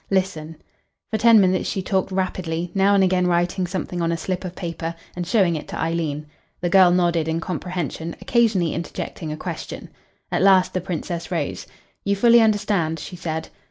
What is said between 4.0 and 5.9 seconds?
on a slip of paper and showing it to